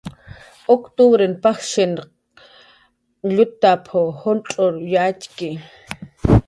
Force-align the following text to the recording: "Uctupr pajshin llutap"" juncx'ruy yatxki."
"Uctupr 0.73 1.21
pajshin 1.43 1.93
llutap"" 3.33 3.83
juncx'ruy 4.19 4.75
yatxki." 4.93 5.49